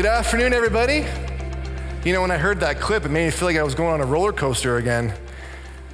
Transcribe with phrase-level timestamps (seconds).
[0.00, 1.04] Good afternoon, everybody.
[2.06, 3.92] You know, when I heard that clip, it made me feel like I was going
[3.92, 5.12] on a roller coaster again.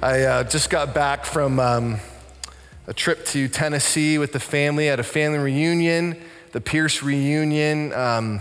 [0.01, 1.97] I uh, just got back from um,
[2.87, 6.15] a trip to Tennessee with the family at a family reunion,
[6.53, 7.91] the Pierce reunion.
[7.91, 8.39] Um,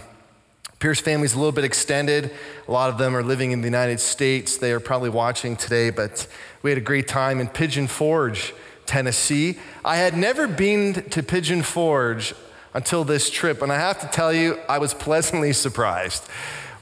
[0.79, 2.31] Pierce family's a little bit extended.
[2.69, 4.59] A lot of them are living in the United States.
[4.59, 6.29] They are probably watching today, but
[6.63, 9.59] we had a great time in Pigeon Forge, Tennessee.
[9.85, 12.35] I had never been to Pigeon Forge
[12.77, 13.63] until this trip.
[13.63, 16.23] And I have to tell you, I was pleasantly surprised.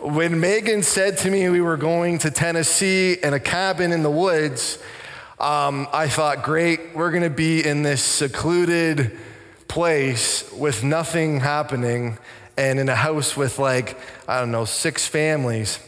[0.00, 4.10] When Megan said to me we were going to Tennessee and a cabin in the
[4.10, 4.78] woods,
[5.38, 9.16] um, I thought, great, we're going to be in this secluded
[9.68, 12.18] place with nothing happening
[12.56, 13.96] and in a house with like,
[14.26, 15.78] I don't know, six families.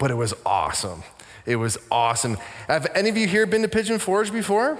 [0.00, 1.04] But it was awesome.
[1.46, 2.38] It was awesome.
[2.66, 4.78] Have any of you here been to Pigeon Forge before?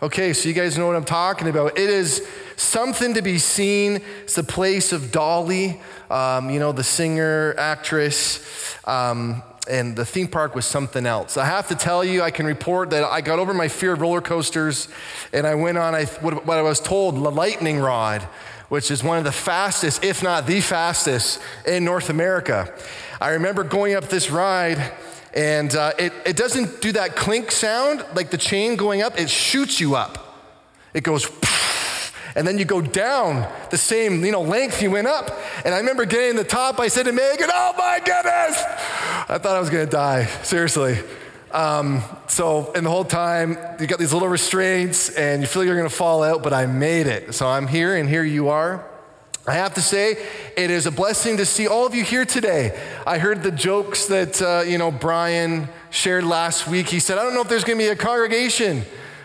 [0.00, 1.76] Okay, so you guys know what I'm talking about.
[1.76, 4.00] It is something to be seen.
[4.22, 8.76] It's the place of Dolly, um, you know, the singer, actress.
[8.86, 11.36] Um, and the theme park was something else.
[11.36, 14.00] I have to tell you, I can report that I got over my fear of
[14.00, 14.86] roller coasters
[15.32, 18.22] and I went on I, what, what I was told, the lightning rod,
[18.68, 22.72] which is one of the fastest, if not the fastest, in North America.
[23.20, 24.92] I remember going up this ride
[25.34, 29.30] and uh, it, it doesn't do that clink sound like the chain going up, it
[29.30, 30.24] shoots you up.
[30.94, 31.30] It goes,
[32.34, 35.30] and then you go down the same you know, length you went up.
[35.64, 38.62] And I remember getting to the top, I said to Megan, oh my goodness!
[39.30, 40.98] I thought I was gonna die, seriously.
[41.50, 45.76] Um, so, and the whole time, you got these little restraints and you feel you're
[45.76, 47.34] gonna fall out, but I made it.
[47.34, 48.84] So I'm here, and here you are.
[49.48, 50.16] I have to say,
[50.58, 52.78] it is a blessing to see all of you here today.
[53.06, 56.88] I heard the jokes that, uh, you know, Brian shared last week.
[56.88, 58.82] He said, I don't know if there's going to be a congregation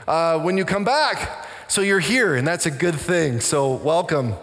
[0.07, 1.45] uh, when you come back.
[1.67, 3.41] So you're here, and that's a good thing.
[3.41, 4.35] So welcome.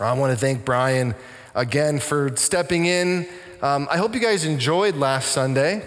[0.00, 1.14] I want to thank Brian
[1.54, 3.28] again for stepping in.
[3.60, 5.86] Um, I hope you guys enjoyed last Sunday.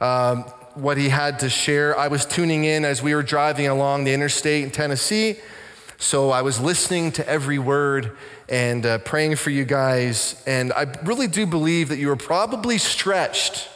[0.00, 0.42] Um,
[0.74, 1.96] what he had to share.
[1.96, 5.36] I was tuning in as we were driving along the interstate in Tennessee.
[6.02, 8.16] So I was listening to every word
[8.48, 10.42] and uh, praying for you guys.
[10.48, 13.68] And I really do believe that you were probably stretched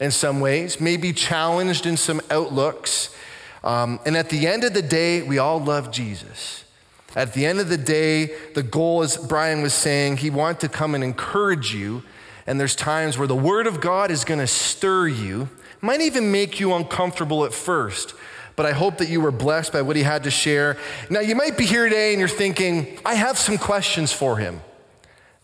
[0.00, 3.14] in some ways, maybe challenged in some outlooks.
[3.62, 6.64] Um, and at the end of the day, we all love Jesus.
[7.14, 10.68] At the end of the day, the goal, as Brian was saying, he wanted to
[10.68, 12.02] come and encourage you.
[12.44, 15.48] And there's times where the Word of God is going to stir you,
[15.80, 18.14] might even make you uncomfortable at first
[18.58, 20.76] but I hope that you were blessed by what he had to share.
[21.08, 24.62] Now, you might be here today and you're thinking, I have some questions for him.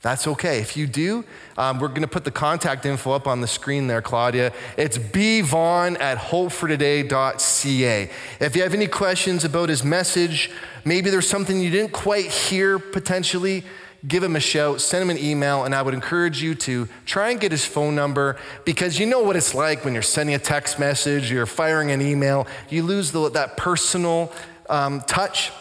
[0.02, 0.58] That's okay.
[0.58, 1.24] If you do,
[1.56, 4.52] um, we're going to put the contact info up on the screen there, Claudia.
[4.76, 8.10] It's bvaughn at hopefortoday.ca.
[8.40, 10.50] If you have any questions about his message,
[10.84, 13.62] maybe there's something you didn't quite hear potentially,
[14.06, 17.30] give him a shout, send him an email, and I would encourage you to try
[17.30, 20.38] and get his phone number because you know what it's like when you're sending a
[20.38, 24.32] text message, you're firing an email, you lose the, that personal
[24.68, 25.52] um, touch.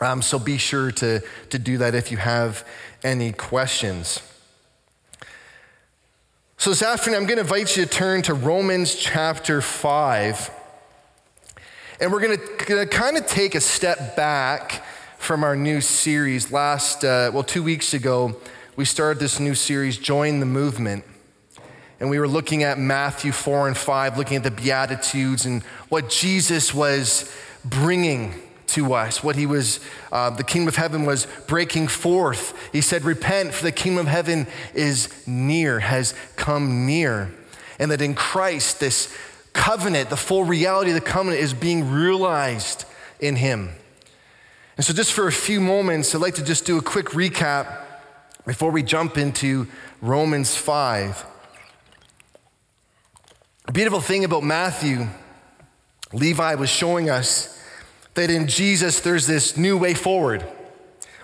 [0.00, 2.66] Um, so be sure to, to do that if you have
[3.02, 4.20] any questions.
[6.56, 10.50] So this afternoon, I'm going to invite you to turn to Romans chapter 5.
[12.00, 14.84] And we're going to kind of take a step back
[15.22, 16.50] from our new series.
[16.50, 18.36] Last, uh, well, two weeks ago,
[18.74, 21.04] we started this new series, Join the Movement.
[22.00, 26.10] And we were looking at Matthew 4 and 5, looking at the Beatitudes and what
[26.10, 27.32] Jesus was
[27.64, 28.34] bringing
[28.68, 29.78] to us, what he was,
[30.10, 32.70] uh, the kingdom of heaven was breaking forth.
[32.72, 37.32] He said, Repent, for the kingdom of heaven is near, has come near.
[37.78, 39.16] And that in Christ, this
[39.52, 42.86] covenant, the full reality of the covenant, is being realized
[43.20, 43.76] in him.
[44.76, 47.84] And so, just for a few moments, I'd like to just do a quick recap
[48.46, 49.66] before we jump into
[50.00, 51.26] Romans 5.
[53.66, 55.08] A beautiful thing about Matthew,
[56.14, 57.60] Levi was showing us
[58.14, 60.44] that in Jesus there's this new way forward.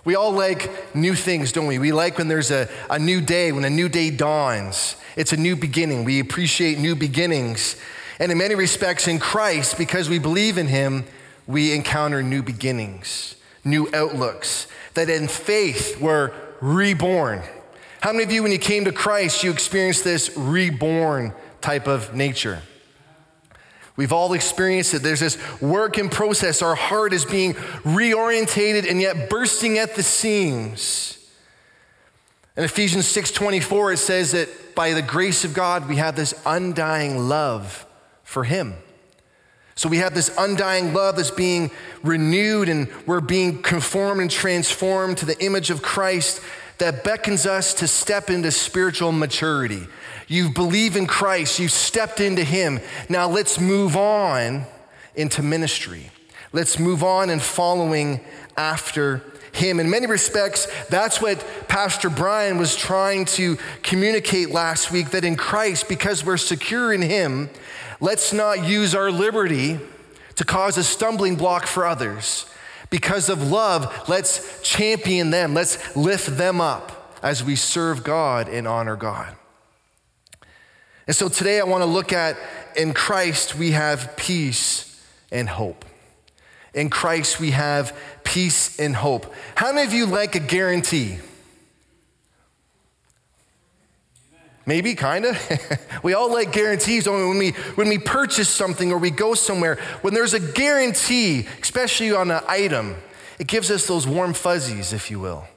[0.05, 1.79] We all like new things, don't we?
[1.79, 4.97] We like when there's a, a new day, when a new day dawns.
[5.17, 6.05] It's a new beginning.
[6.05, 7.77] We appreciate new beginnings.
[8.21, 11.05] And in many respects, in Christ, because we believe in Him,
[11.47, 13.37] we encounter new beginnings
[13.69, 17.43] new outlooks, that in faith we're reborn.
[18.01, 22.15] How many of you, when you came to Christ, you experienced this reborn type of
[22.15, 22.63] nature?
[23.97, 25.03] We've all experienced it.
[25.03, 26.63] There's this work in process.
[26.63, 31.19] Our heart is being reorientated and yet bursting at the seams.
[32.57, 37.29] In Ephesians 6:24 it says that by the grace of God we have this undying
[37.29, 37.87] love
[38.23, 38.75] for him.
[39.79, 41.71] So we have this undying love that's being
[42.03, 46.41] renewed, and we're being conformed and transformed to the image of Christ
[46.79, 49.87] that beckons us to step into spiritual maturity.
[50.27, 52.81] You believe in Christ, you stepped into Him.
[53.09, 54.67] Now let's move on
[55.15, 56.11] into ministry.
[56.53, 58.21] Let's move on and following
[58.57, 59.23] after
[59.53, 59.81] him.
[59.81, 65.37] In many respects, that's what Pastor Brian was trying to communicate last week that in
[65.37, 67.51] Christ, because we're secure in him,
[68.01, 69.79] let's not use our liberty
[70.37, 72.47] to cause a stumbling block for others.
[72.91, 78.67] Because of love, let's champion them, let's lift them up as we serve God and
[78.67, 79.35] honor God.
[81.07, 82.37] And so today I want to look at
[82.77, 85.85] in Christ we have peace and hope.
[86.75, 89.33] In Christ we have peace and hope.
[89.55, 91.19] How many of you like a guarantee?
[94.69, 95.39] Maybe, kind of.
[96.03, 99.77] we all like guarantees when we, when we purchase something or we go somewhere.
[100.03, 102.97] When there's a guarantee, especially on an item,
[103.39, 105.49] it gives us those warm fuzzies, if you will.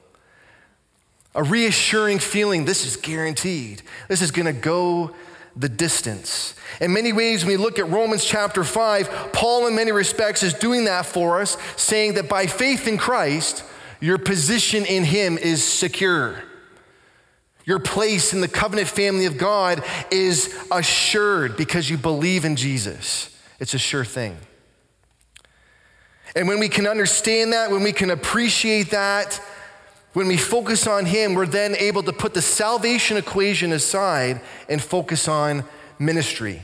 [1.34, 3.82] A reassuring feeling this is guaranteed.
[4.08, 5.10] This is going to go
[5.54, 6.54] the distance.
[6.80, 10.54] In many ways, when we look at Romans chapter 5, Paul, in many respects, is
[10.54, 13.62] doing that for us, saying that by faith in Christ,
[14.00, 16.44] your position in Him is secure.
[17.64, 23.36] Your place in the covenant family of God is assured because you believe in Jesus.
[23.60, 24.36] It's a sure thing.
[26.34, 29.40] And when we can understand that, when we can appreciate that,
[30.14, 34.82] when we focus on Him, we're then able to put the salvation equation aside and
[34.82, 35.64] focus on
[35.98, 36.62] ministry.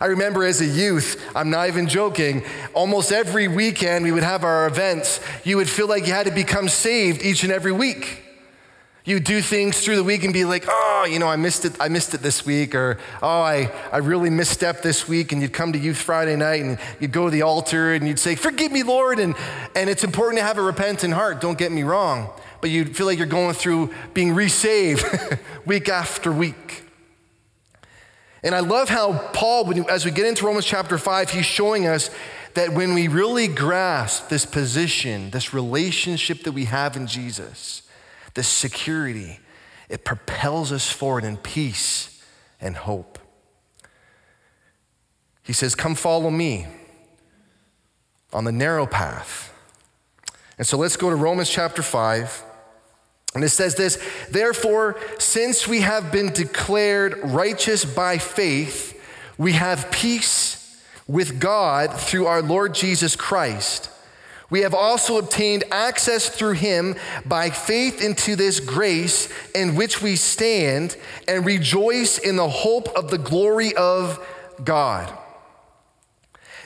[0.00, 2.44] I remember as a youth, I'm not even joking,
[2.74, 5.20] almost every weekend we would have our events.
[5.44, 8.22] You would feel like you had to become saved each and every week.
[9.04, 11.72] You do things through the week and be like, oh, you know, I missed it,
[11.80, 15.52] I missed it this week, or oh, I, I really misstepped this week, and you'd
[15.52, 18.70] come to Youth Friday night and you'd go to the altar and you'd say, Forgive
[18.70, 19.18] me, Lord.
[19.18, 19.34] And,
[19.74, 22.30] and it's important to have a repentant heart, don't get me wrong.
[22.60, 25.04] But you feel like you're going through being resaved
[25.66, 26.84] week after week.
[28.44, 32.08] And I love how Paul, as we get into Romans chapter 5, he's showing us
[32.54, 37.82] that when we really grasp this position, this relationship that we have in Jesus,
[38.34, 39.40] this security,
[39.88, 42.22] it propels us forward in peace
[42.60, 43.18] and hope.
[45.42, 46.66] He says, Come follow me
[48.32, 49.52] on the narrow path.
[50.56, 52.44] And so let's go to Romans chapter 5.
[53.34, 58.98] And it says this Therefore, since we have been declared righteous by faith,
[59.36, 60.58] we have peace
[61.06, 63.90] with God through our Lord Jesus Christ
[64.52, 66.94] we have also obtained access through him
[67.24, 70.94] by faith into this grace in which we stand
[71.26, 74.22] and rejoice in the hope of the glory of
[74.62, 75.10] God.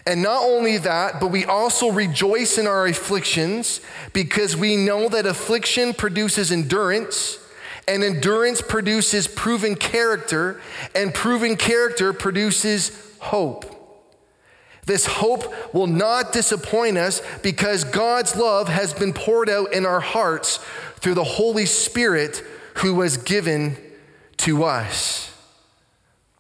[0.05, 3.81] And not only that, but we also rejoice in our afflictions
[4.12, 7.38] because we know that affliction produces endurance,
[7.87, 10.61] and endurance produces proven character,
[10.93, 12.90] and proven character produces
[13.21, 13.75] hope.
[14.87, 20.00] This hope will not disappoint us because God's love has been poured out in our
[20.00, 20.59] hearts
[21.00, 22.43] through the Holy Spirit
[22.76, 23.76] who was given
[24.38, 25.33] to us.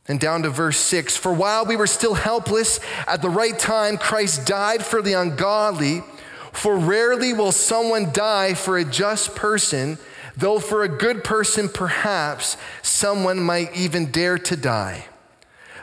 [0.08, 3.98] And down to verse 6 For while we were still helpless, at the right time,
[3.98, 6.04] Christ died for the ungodly.
[6.52, 9.98] For rarely will someone die for a just person,
[10.36, 15.06] though for a good person, perhaps someone might even dare to die.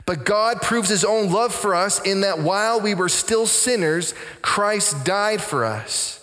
[0.06, 4.14] But God proves his own love for us in that while we were still sinners,
[4.42, 6.20] Christ died for us.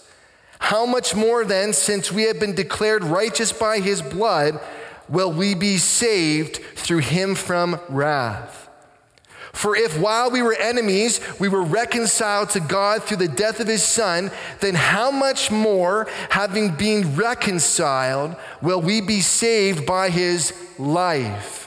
[0.59, 4.61] How much more then, since we have been declared righteous by his blood,
[5.09, 8.69] will we be saved through him from wrath?
[9.53, 13.67] For if while we were enemies, we were reconciled to God through the death of
[13.67, 20.53] his son, then how much more, having been reconciled, will we be saved by his
[20.79, 21.60] life?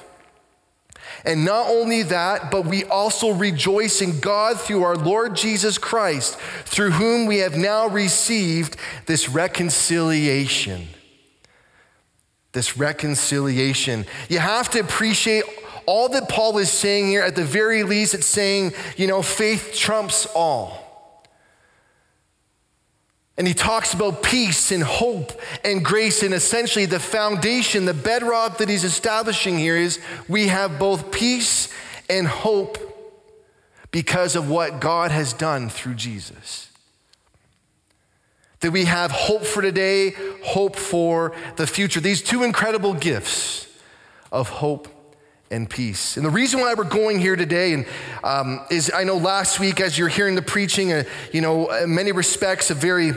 [1.25, 6.37] And not only that, but we also rejoice in God through our Lord Jesus Christ,
[6.65, 8.75] through whom we have now received
[9.05, 10.89] this reconciliation.
[12.51, 14.05] This reconciliation.
[14.27, 15.45] You have to appreciate
[15.85, 17.23] all that Paul is saying here.
[17.23, 20.82] At the very least, it's saying, you know, faith trumps all.
[23.37, 25.31] And he talks about peace and hope
[25.63, 30.77] and grace, and essentially the foundation, the bedrock that he's establishing here is we have
[30.77, 31.73] both peace
[32.09, 32.77] and hope
[33.89, 36.69] because of what God has done through Jesus.
[38.59, 40.13] That we have hope for today,
[40.43, 41.99] hope for the future.
[41.99, 43.67] These two incredible gifts
[44.31, 44.87] of hope
[45.53, 46.17] and peace.
[46.17, 47.85] And the reason why we're going here today and,
[48.23, 51.93] um, is I know last week, as you're hearing the preaching, uh, you know, in
[51.93, 53.13] many respects, a very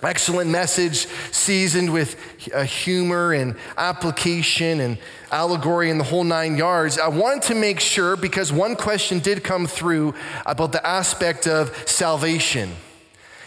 [0.00, 2.16] Excellent message, seasoned with
[2.54, 4.96] uh, humor and application and
[5.32, 7.00] allegory and the whole nine yards.
[7.00, 10.14] I wanted to make sure because one question did come through
[10.46, 12.70] about the aspect of salvation.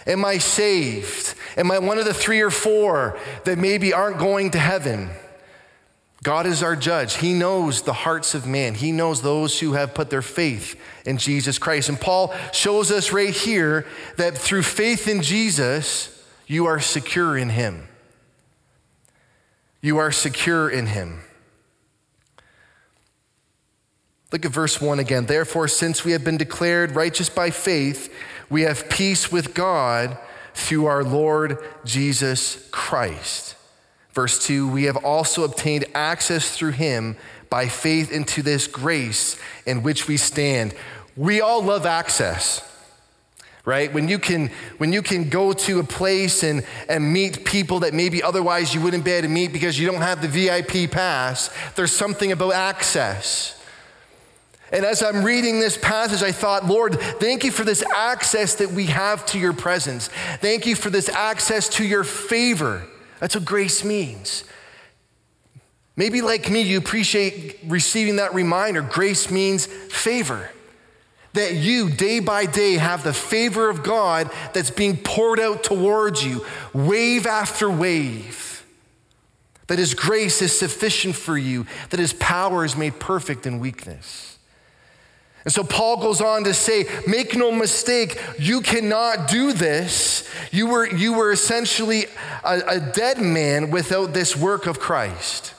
[0.06, 1.36] Am I saved?
[1.56, 5.10] Am I one of the three or four that maybe aren't going to heaven?
[6.24, 7.16] God is our judge.
[7.16, 8.76] He knows the hearts of man.
[8.76, 11.90] He knows those who have put their faith in Jesus Christ.
[11.90, 13.88] And Paul shows us right here
[14.18, 17.88] that through faith in Jesus, you are secure in Him.
[19.82, 21.22] You are secure in Him.
[24.32, 25.26] Look at verse 1 again.
[25.26, 28.14] Therefore, since we have been declared righteous by faith,
[28.48, 30.20] we have peace with God
[30.54, 33.56] through our Lord Jesus Christ.
[34.14, 37.18] Verse 2 We have also obtained access through him
[37.50, 40.74] by faith into this grace in which we stand.
[41.16, 42.68] We all love access
[43.66, 43.94] right?
[43.94, 47.94] When you can, when you can go to a place and, and meet people that
[47.94, 51.50] maybe otherwise you wouldn't be able to meet because you don't have the VIP pass,
[51.76, 53.58] there's something about access.
[54.72, 58.72] And as I'm reading this passage, I thought, Lord, thank you for this access that
[58.72, 60.08] we have to your presence.
[60.40, 62.88] Thank you for this access to your favor.
[63.22, 64.44] That's what grace means.
[65.96, 68.82] Maybe like me, you appreciate receiving that reminder.
[68.82, 70.50] Grace means favor
[71.34, 76.26] that you, day by day, have the favor of God that's being poured out towards
[76.26, 78.66] you, wave after wave.
[79.68, 84.31] That His grace is sufficient for you, that His power is made perfect in weakness.
[85.44, 90.30] And so Paul goes on to say, make no mistake, you cannot do this.
[90.52, 92.06] You were, you were essentially
[92.44, 95.54] a, a dead man without this work of Christ.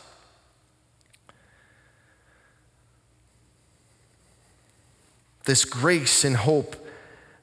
[5.45, 6.77] this grace and hope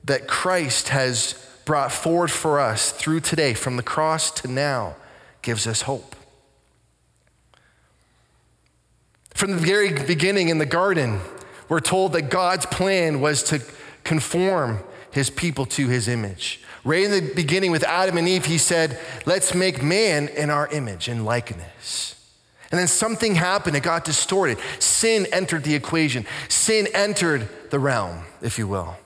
[0.04, 4.96] that Christ has brought forward for us through today, from the cross to now,
[5.42, 6.16] gives us hope.
[9.34, 11.20] From the very beginning in the garden,
[11.70, 13.62] we're told that God's plan was to
[14.04, 14.80] conform
[15.12, 16.62] his people to his image.
[16.84, 20.68] Right in the beginning with Adam and Eve, he said, Let's make man in our
[20.68, 22.16] image and likeness.
[22.72, 24.58] And then something happened, it got distorted.
[24.80, 28.98] Sin entered the equation, sin entered the realm, if you will.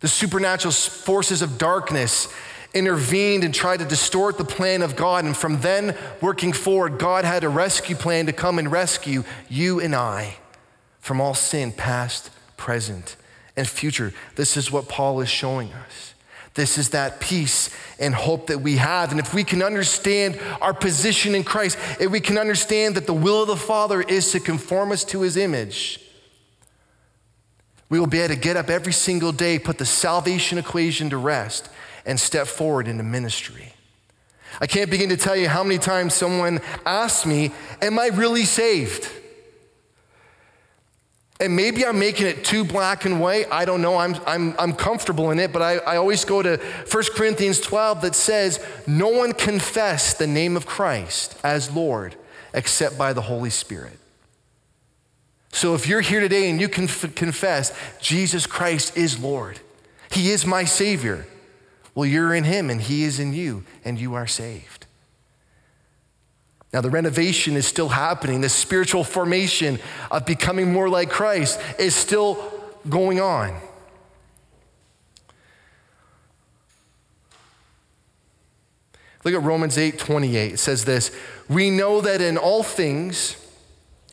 [0.00, 2.28] The supernatural forces of darkness
[2.72, 5.24] intervened and tried to distort the plan of God.
[5.24, 9.80] And from then working forward, God had a rescue plan to come and rescue you
[9.80, 10.36] and I
[11.00, 13.16] from all sin, past, present,
[13.56, 14.12] and future.
[14.36, 16.14] This is what Paul is showing us.
[16.54, 19.12] This is that peace and hope that we have.
[19.12, 23.14] And if we can understand our position in Christ, if we can understand that the
[23.14, 26.00] will of the Father is to conform us to his image,
[27.88, 31.16] we will be able to get up every single day, put the salvation equation to
[31.16, 31.68] rest,
[32.04, 33.72] and step forward into ministry.
[34.60, 38.44] I can't begin to tell you how many times someone asks me, Am I really
[38.44, 39.08] saved?
[41.40, 43.46] And maybe I'm making it too black and white.
[43.50, 43.96] I don't know.
[43.96, 48.02] I'm, I'm, I'm comfortable in it, but I, I always go to 1 Corinthians 12
[48.02, 52.14] that says, No one confess the name of Christ as Lord
[52.52, 53.98] except by the Holy Spirit.
[55.52, 59.60] So if you're here today and you can confess Jesus Christ is Lord,
[60.10, 61.26] He is my Savior,
[61.94, 64.79] well, you're in Him and He is in you, and you are saved.
[66.72, 68.42] Now, the renovation is still happening.
[68.42, 72.38] The spiritual formation of becoming more like Christ is still
[72.88, 73.60] going on.
[79.24, 80.52] Look at Romans 8 28.
[80.54, 81.10] It says this
[81.48, 83.36] We know that in all things,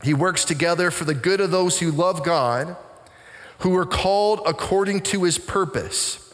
[0.03, 2.75] he works together for the good of those who love God,
[3.59, 6.26] who are called according to his purpose.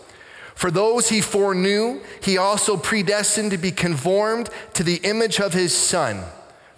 [0.55, 5.75] For those he foreknew, he also predestined to be conformed to the image of his
[5.75, 6.23] son.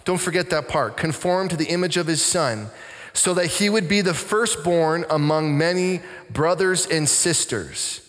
[0.04, 2.68] Don't forget that part conformed to the image of his son,
[3.12, 8.00] so that he would be the firstborn among many brothers and sisters.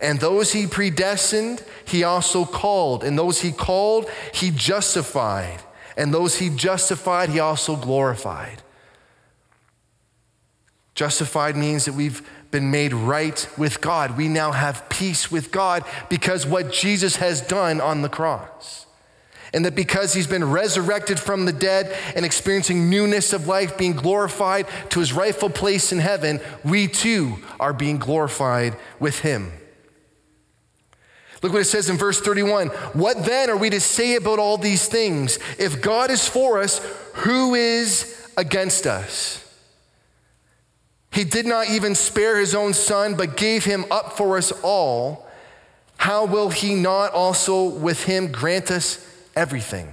[0.00, 3.04] And those he predestined, he also called.
[3.04, 5.60] And those he called, he justified
[5.96, 8.62] and those he justified, he also glorified.
[10.94, 14.16] Justified means that we've been made right with God.
[14.16, 18.86] We now have peace with God because what Jesus has done on the cross.
[19.54, 23.92] And that because he's been resurrected from the dead and experiencing newness of life, being
[23.92, 29.52] glorified to his rightful place in heaven, we too are being glorified with him.
[31.42, 32.68] Look what it says in verse 31.
[32.68, 35.38] What then are we to say about all these things?
[35.58, 36.78] If God is for us,
[37.14, 39.41] who is against us?
[41.12, 45.28] He did not even spare his own son, but gave him up for us all.
[45.98, 49.92] how will he not also with him grant us everything?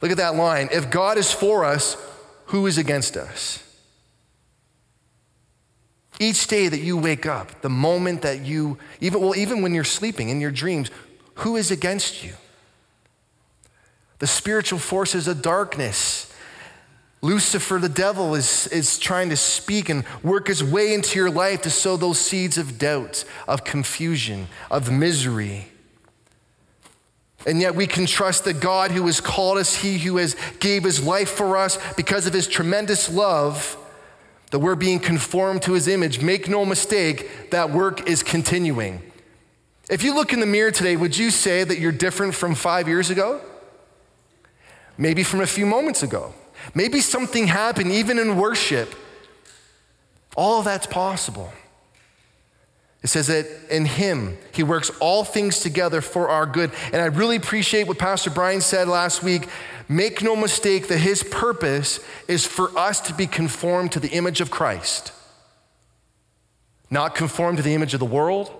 [0.00, 0.68] Look at that line.
[0.72, 1.96] If God is for us,
[2.46, 3.62] who is against us?
[6.18, 9.84] Each day that you wake up, the moment that you, even, well, even when you're
[9.84, 10.90] sleeping in your dreams,
[11.34, 12.32] who is against you?
[14.18, 16.27] The spiritual forces of darkness.
[17.20, 21.62] Lucifer, the devil, is, is trying to speak and work his way into your life
[21.62, 25.68] to sow those seeds of doubt, of confusion, of misery.
[27.46, 30.84] And yet we can trust that God who has called us, he who has gave
[30.84, 33.76] his life for us because of his tremendous love,
[34.50, 36.20] that we're being conformed to his image.
[36.20, 39.02] Make no mistake, that work is continuing.
[39.90, 42.86] If you look in the mirror today, would you say that you're different from five
[42.86, 43.40] years ago?
[44.96, 46.34] Maybe from a few moments ago.
[46.74, 48.94] Maybe something happened even in worship.
[50.36, 51.52] All that's possible.
[53.02, 56.72] It says that in Him, He works all things together for our good.
[56.92, 59.48] And I really appreciate what Pastor Brian said last week.
[59.88, 64.40] Make no mistake that His purpose is for us to be conformed to the image
[64.40, 65.12] of Christ,
[66.90, 68.52] not conformed to the image of the world,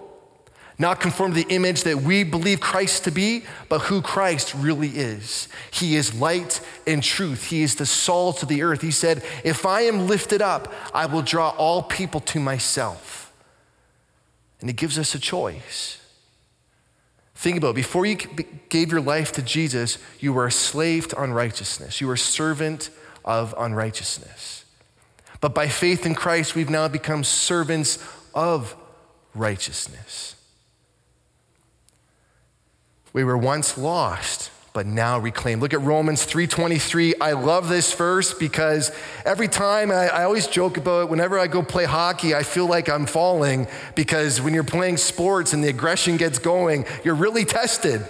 [0.79, 4.91] not conform to the image that we believe Christ to be, but who Christ really
[4.91, 5.49] is.
[5.73, 7.47] He is light and truth.
[7.47, 8.81] He is the salt of the earth.
[8.81, 13.33] He said, If I am lifted up, I will draw all people to myself.
[14.61, 16.01] And he gives us a choice.
[17.35, 17.77] Think about it.
[17.77, 18.17] Before you
[18.69, 22.01] gave your life to Jesus, you were a slave to unrighteousness.
[22.01, 22.91] You were a servant
[23.25, 24.65] of unrighteousness.
[25.41, 27.99] But by faith in Christ, we've now become servants
[28.35, 28.77] of
[29.35, 30.35] righteousness.
[33.13, 35.63] We were once lost, but now reclaimed.
[35.63, 37.15] Look at Romans 3:23.
[37.21, 38.93] I love this verse because
[39.25, 42.67] every time I, I, always joke about it, whenever I go play hockey, I feel
[42.67, 47.45] like I'm falling because when you're playing sports and the aggression gets going, you're really
[47.45, 48.07] tested.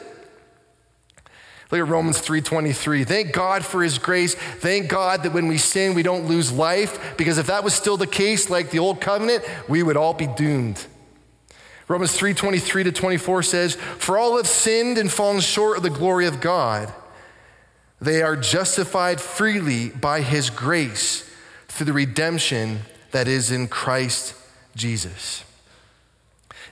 [1.71, 3.05] Look at Romans 3:23.
[3.05, 4.35] Thank God for his grace.
[4.35, 7.97] Thank God that when we sin, we don't lose life because if that was still
[7.97, 10.85] the case like the old covenant, we would all be doomed.
[11.89, 15.91] Romans 3 23 to 24 says, For all have sinned and fallen short of the
[15.91, 16.93] glory of God.
[18.01, 21.29] They are justified freely by his grace
[21.67, 24.35] through the redemption that is in Christ
[24.77, 25.45] Jesus.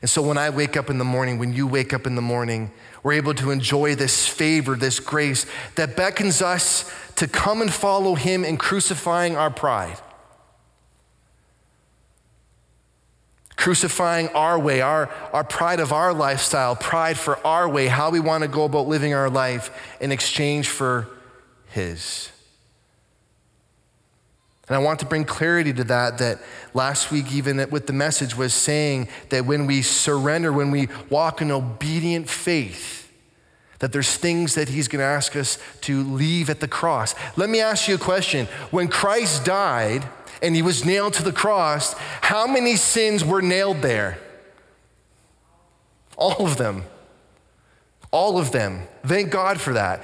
[0.03, 2.23] And so when I wake up in the morning, when you wake up in the
[2.23, 2.71] morning,
[3.03, 8.15] we're able to enjoy this favor, this grace that beckons us to come and follow
[8.15, 9.99] him in crucifying our pride.
[13.57, 18.21] Crucifying our way, our, our pride of our lifestyle, pride for our way, how we
[18.21, 21.09] want to go about living our life in exchange for
[21.69, 22.31] His.
[24.69, 26.41] And I want to bring clarity to that, that
[26.75, 31.41] last week, even with the message, was saying that when we surrender, when we walk
[31.41, 33.06] in obedient faith,
[33.79, 37.15] that there's things that he's going to ask us to leave at the cross.
[37.37, 38.47] Let me ask you a question.
[38.71, 40.09] When Christ died,
[40.43, 44.19] and he was nailed to the cross, how many sins were nailed there?
[46.17, 46.85] All of them.
[48.11, 48.83] All of them.
[49.05, 50.03] Thank God for that.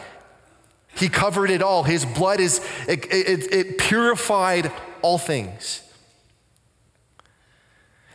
[0.95, 1.85] He covered it all.
[1.85, 5.83] His blood is, it, it, it purified all things.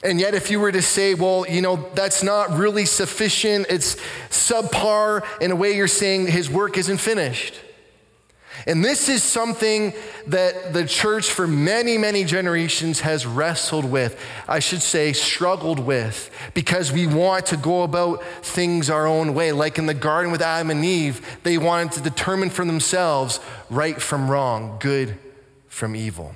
[0.04, 3.96] And yet, if you were to say, well, you know, that's not really sufficient, it's
[4.30, 7.56] subpar, in a way you're saying his work isn't finished.
[8.66, 9.94] And this is something
[10.28, 14.20] that the church for many, many generations has wrestled with.
[14.48, 19.52] I should say, struggled with, because we want to go about things our own way.
[19.52, 24.02] Like in the garden with Adam and Eve, they wanted to determine for themselves right
[24.02, 25.18] from wrong, good
[25.68, 26.36] from evil.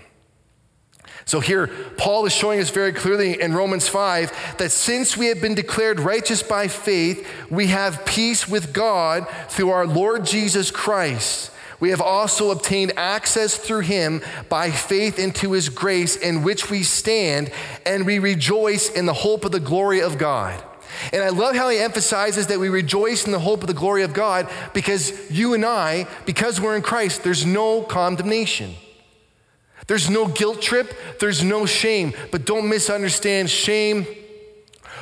[1.32, 5.39] So here, Paul is showing us very clearly in Romans 5 that since we have
[5.39, 11.48] been declared righteous by faith, we have peace with God through our Lord Jesus Christ
[11.80, 16.84] we have also obtained access through him by faith into his grace in which we
[16.84, 17.50] stand,
[17.88, 20.63] and we rejoice in the hope of the glory of God.
[21.12, 24.04] And I love how he emphasizes that we rejoice in the hope of the glory
[24.04, 28.76] of God because you and I, because we're in Christ, there's no condemnation.
[29.91, 32.13] There's no guilt trip, there's no shame.
[32.32, 34.08] But don't misunderstand shame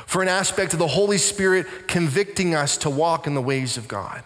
[0.04, 3.86] for an aspect of the Holy Spirit convicting us to walk in the ways of
[3.86, 4.24] God.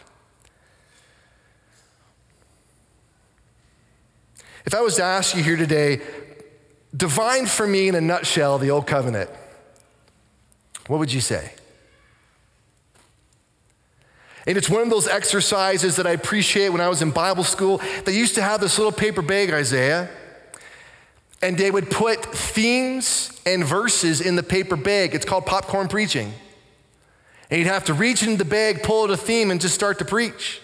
[4.64, 6.00] If I was to ask you here today,
[6.96, 9.28] define for me in a nutshell the Old Covenant,
[10.86, 11.52] what would you say?
[14.46, 17.82] And it's one of those exercises that I appreciate when I was in Bible school.
[18.06, 20.08] They used to have this little paper bag, Isaiah,
[21.44, 25.14] and they would put themes and verses in the paper bag.
[25.14, 26.32] It's called popcorn preaching.
[27.50, 29.98] And you'd have to reach into the bag, pull out a theme, and just start
[29.98, 30.62] to preach.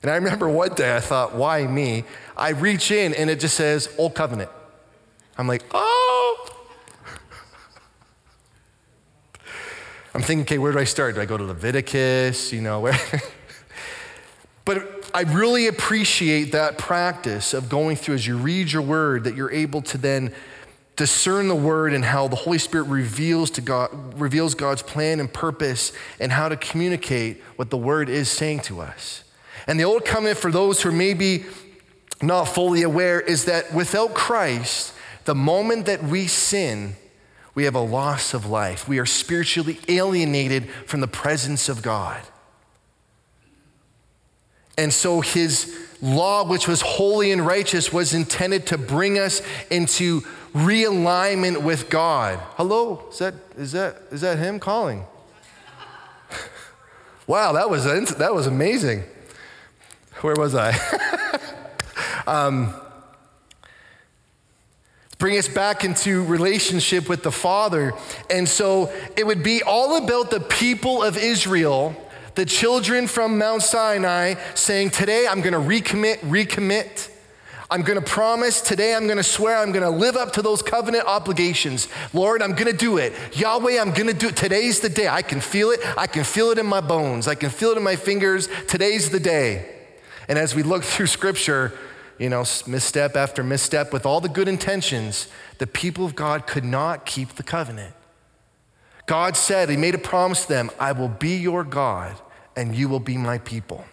[0.00, 2.04] And I remember one day I thought, why me?
[2.34, 4.50] I reach in and it just says Old Covenant.
[5.36, 6.48] I'm like, oh.
[10.14, 11.14] I'm thinking, okay, where do I start?
[11.16, 12.54] Do I go to Leviticus?
[12.54, 12.98] You know, where?
[14.64, 19.36] but I really appreciate that practice of going through as you read your word, that
[19.36, 20.32] you're able to then
[20.96, 25.32] discern the word and how the Holy Spirit reveals to God reveals God's plan and
[25.32, 29.24] purpose and how to communicate what the word is saying to us.
[29.66, 31.44] And the old covenant for those who are maybe
[32.20, 34.94] not fully aware is that without Christ,
[35.24, 36.96] the moment that we sin,
[37.54, 38.88] we have a loss of life.
[38.88, 42.22] We are spiritually alienated from the presence of God.
[44.78, 50.22] And so his law, which was holy and righteous, was intended to bring us into
[50.54, 52.38] realignment with God.
[52.56, 53.04] Hello?
[53.10, 55.04] Is that, is that, is that him calling?
[57.26, 59.04] wow, that was, that was amazing.
[60.20, 60.72] Where was I?
[62.26, 62.74] um,
[65.18, 67.92] bring us back into relationship with the Father.
[68.28, 71.94] And so it would be all about the people of Israel,
[72.34, 77.10] the children from Mount Sinai, saying, Today I'm going to recommit, recommit
[77.72, 80.42] I'm going to promise today, I'm going to swear, I'm going to live up to
[80.42, 81.88] those covenant obligations.
[82.12, 83.14] Lord, I'm going to do it.
[83.32, 84.36] Yahweh, I'm going to do it.
[84.36, 85.08] Today's the day.
[85.08, 85.80] I can feel it.
[85.96, 87.26] I can feel it in my bones.
[87.26, 88.46] I can feel it in my fingers.
[88.68, 89.74] Today's the day.
[90.28, 91.72] And as we look through scripture,
[92.18, 96.66] you know, misstep after misstep with all the good intentions, the people of God could
[96.66, 97.94] not keep the covenant.
[99.06, 102.16] God said, He made a promise to them I will be your God
[102.56, 103.84] and you will be my people.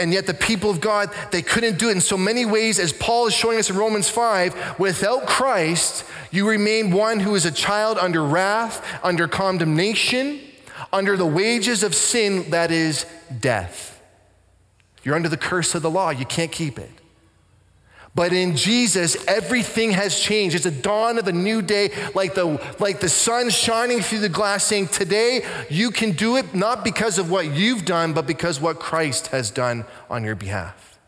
[0.00, 2.92] And yet, the people of God, they couldn't do it in so many ways, as
[2.92, 4.78] Paul is showing us in Romans 5.
[4.78, 10.40] Without Christ, you remain one who is a child under wrath, under condemnation,
[10.92, 13.06] under the wages of sin, that is
[13.40, 14.00] death.
[15.02, 16.90] You're under the curse of the law, you can't keep it.
[18.18, 20.56] But in Jesus, everything has changed.
[20.56, 24.28] It's a dawn of a new day, like the, like the sun shining through the
[24.28, 28.60] glass, saying, Today you can do it not because of what you've done, but because
[28.60, 30.98] what Christ has done on your behalf.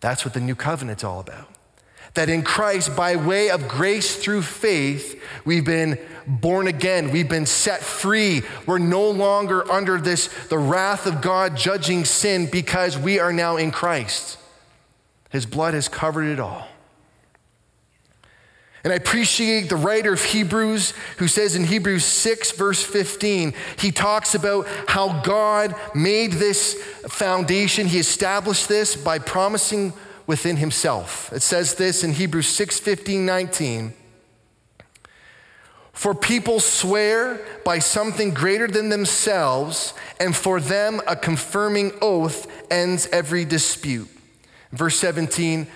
[0.00, 1.48] That's what the new covenant's all about.
[2.12, 7.12] That in Christ, by way of grace through faith, we've been born again.
[7.12, 8.42] We've been set free.
[8.66, 13.56] We're no longer under this, the wrath of God judging sin because we are now
[13.56, 14.38] in Christ.
[15.28, 16.68] His blood has covered it all.
[18.84, 23.90] And I appreciate the writer of Hebrews who says in Hebrews 6, verse 15, he
[23.90, 26.74] talks about how God made this
[27.08, 27.88] foundation.
[27.88, 29.92] He established this by promising
[30.26, 31.32] within himself.
[31.32, 33.94] It says this in Hebrews 6, 15, 19.
[35.92, 43.08] For people swear by something greater than themselves, and for them a confirming oath ends
[43.10, 44.08] every dispute.
[44.72, 45.66] Verse 17,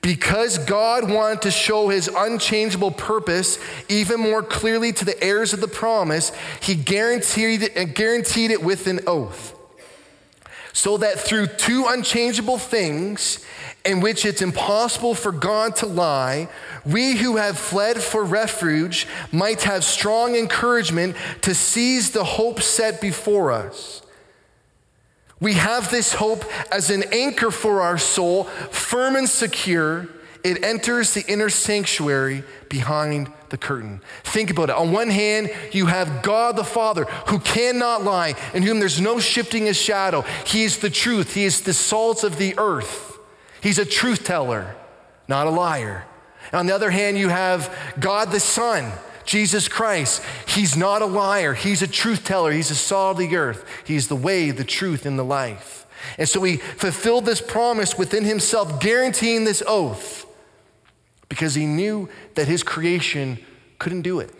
[0.00, 5.60] because God wanted to show his unchangeable purpose even more clearly to the heirs of
[5.60, 9.54] the promise, he guaranteed it, guaranteed it with an oath.
[10.72, 13.44] So that through two unchangeable things,
[13.84, 16.48] in which it's impossible for God to lie,
[16.86, 23.00] we who have fled for refuge might have strong encouragement to seize the hope set
[23.00, 24.02] before us.
[25.40, 30.08] We have this hope as an anchor for our soul, firm and secure.
[30.42, 34.00] It enters the inner sanctuary behind the curtain.
[34.24, 34.76] Think about it.
[34.76, 39.20] On one hand, you have God the Father who cannot lie, in whom there's no
[39.20, 40.22] shifting his shadow.
[40.46, 43.18] He is the truth, He is the salt of the earth.
[43.60, 44.74] He's a truth teller,
[45.28, 46.04] not a liar.
[46.52, 48.92] On the other hand, you have God the Son
[49.28, 51.52] Jesus Christ, He's not a liar.
[51.52, 52.50] He's a truth teller.
[52.50, 53.62] He's the salt of the earth.
[53.84, 55.86] He's the way, the truth, and the life.
[56.16, 60.24] And so He fulfilled this promise within Himself, guaranteeing this oath
[61.28, 63.38] because He knew that His creation
[63.78, 64.34] couldn't do it.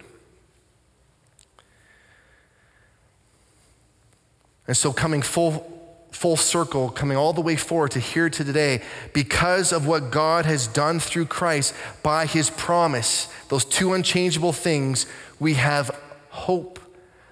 [4.67, 5.78] And so, coming full
[6.19, 10.47] full circle, coming all the way forward to here to today, because of what God
[10.47, 15.07] has done through Christ by his promise, those two unchangeable things,
[15.39, 15.93] we have
[16.31, 16.81] hope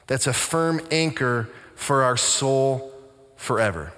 [0.07, 2.93] that's a firm anchor for our soul
[3.35, 3.93] forever.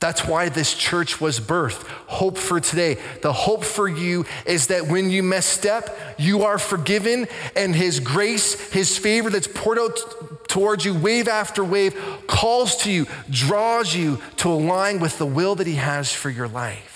[0.00, 1.86] That's why this church was birthed.
[2.06, 2.98] Hope for today.
[3.22, 7.26] The hope for you is that when you mess up, you are forgiven,
[7.56, 12.90] and His grace, His favor that's poured out towards you wave after wave calls to
[12.90, 16.93] you, draws you to align with the will that He has for your life.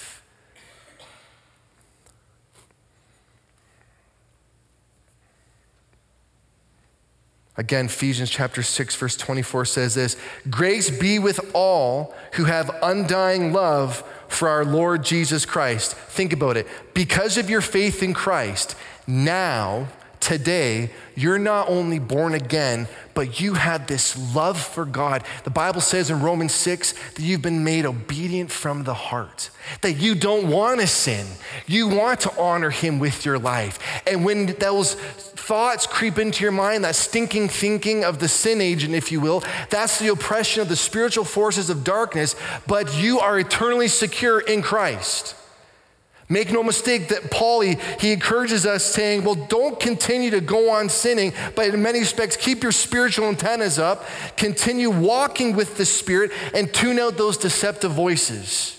[7.59, 10.16] Again, Ephesians chapter 6, verse 24 says this
[10.49, 15.94] Grace be with all who have undying love for our Lord Jesus Christ.
[15.94, 16.68] Think about it.
[16.94, 18.77] Because of your faith in Christ,
[19.09, 19.88] now,
[20.21, 22.87] today, you're not only born again,
[23.18, 25.24] but you have this love for God.
[25.42, 29.50] The Bible says in Romans 6 that you've been made obedient from the heart,
[29.81, 31.26] that you don't want to sin.
[31.66, 33.81] You want to honor Him with your life.
[34.07, 38.94] And when those thoughts creep into your mind, that stinking thinking of the sin agent,
[38.94, 42.37] if you will, that's the oppression of the spiritual forces of darkness,
[42.68, 45.35] but you are eternally secure in Christ.
[46.30, 50.70] Make no mistake that Paul, he, he, encourages us saying, well, don't continue to go
[50.70, 54.04] on sinning, but in many respects, keep your spiritual antennas up,
[54.36, 58.74] continue walking with the Spirit, and tune out those deceptive voices.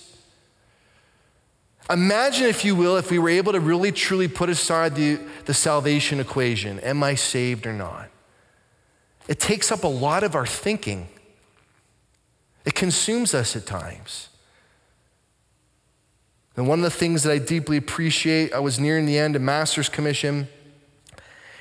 [1.90, 5.54] Imagine, if you will, if we were able to really truly put aside the, the
[5.56, 8.10] salvation equation Am I saved or not?
[9.28, 11.10] It takes up a lot of our thinking,
[12.64, 14.29] it consumes us at times.
[16.60, 19.42] And one of the things that I deeply appreciate, I was nearing the end of
[19.42, 20.50] Master's Commission,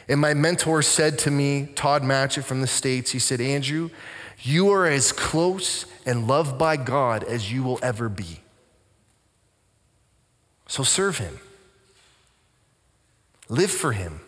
[0.08, 3.90] and my mentor said to me, Todd Matchett from the States, he said, Andrew,
[4.40, 8.40] you are as close and loved by God as you will ever be.
[10.66, 11.38] So serve Him,
[13.48, 14.18] live for Him.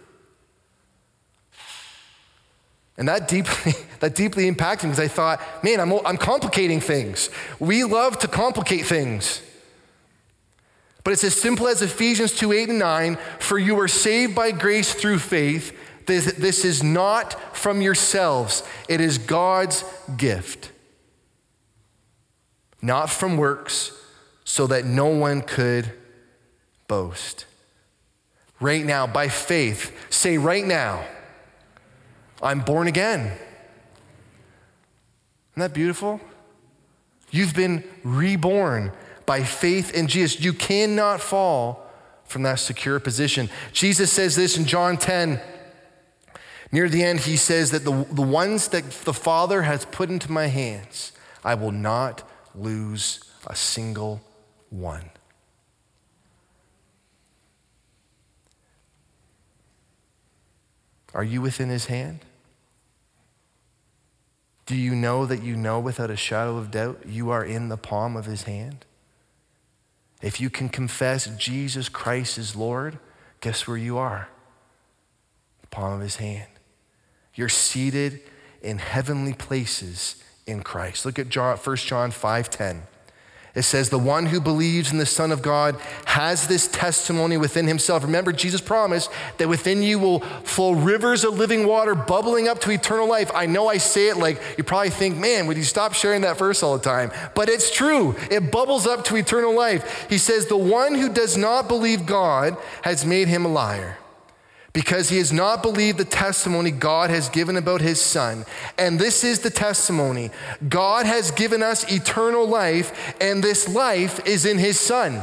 [2.97, 7.29] And that deeply, that deeply impacted me because I thought, man, I'm, I'm complicating things.
[7.59, 9.43] We love to complicate things.
[11.03, 14.51] But it's as simple as Ephesians 2 8 and 9 for you are saved by
[14.51, 15.77] grace through faith.
[16.07, 19.85] This, this is not from yourselves, it is God's
[20.17, 20.73] gift,
[22.83, 23.93] not from works,
[24.45, 25.93] so that no one could
[26.89, 27.47] boast.
[28.59, 31.05] Right now, by faith, say right now,
[32.43, 33.27] I'm born again.
[33.27, 33.39] Isn't
[35.57, 36.21] that beautiful?
[37.31, 38.93] You've been reborn
[39.31, 40.41] by faith in Jesus.
[40.41, 41.87] You cannot fall
[42.25, 43.49] from that secure position.
[43.73, 45.41] Jesus says this in John 10.
[46.73, 50.33] Near the end, he says that the, the ones that the Father has put into
[50.33, 51.13] my hands,
[51.45, 54.21] I will not lose a single
[54.69, 55.11] one.
[61.15, 62.25] Are you within his hand?
[64.67, 67.77] Do you know that you know without a shadow of doubt you are in the
[67.77, 68.87] palm of his hand?
[70.23, 72.99] If you can confess Jesus Christ is Lord,
[73.41, 74.29] guess where you are?
[75.63, 76.49] The palm of his hand.
[77.35, 78.21] You're seated
[78.61, 81.07] in heavenly places in Christ.
[81.07, 82.83] Look at John, 1 John 5:10.
[83.55, 87.67] It says, The one who believes in the Son of God has this testimony within
[87.67, 88.05] himself.
[88.05, 92.71] Remember, Jesus promised that within you will flow rivers of living water bubbling up to
[92.71, 93.31] eternal life.
[93.35, 96.39] I know I say it like you probably think, man, would you stop sharing that
[96.39, 97.11] verse all the time?
[97.35, 98.15] But it's true.
[98.31, 100.07] It bubbles up to eternal life.
[100.09, 103.99] He says, The one who does not believe God has made him a liar
[104.73, 108.45] because he has not believed the testimony God has given about his son.
[108.79, 110.31] And this is the testimony
[110.69, 115.23] God has given us eternal life, and this life is in his son.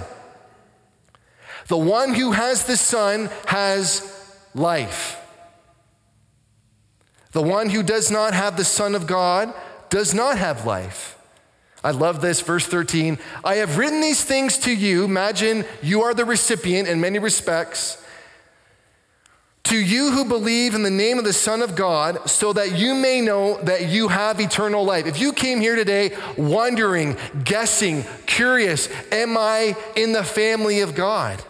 [1.68, 4.14] The one who has the son has
[4.54, 5.18] life.
[7.32, 9.54] The one who does not have the Son of God
[9.90, 11.18] does not have life.
[11.84, 13.20] I love this, verse 13.
[13.44, 15.04] I have written these things to you.
[15.04, 18.04] Imagine you are the recipient in many respects
[19.68, 22.96] to you who believe in the name of the Son of God, so that you
[22.96, 25.06] may know that you have eternal life.
[25.06, 31.44] If you came here today wondering, guessing, curious, am I in the family of God?